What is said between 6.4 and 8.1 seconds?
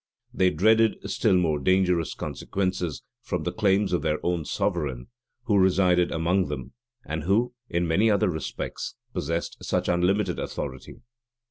them, and who, in many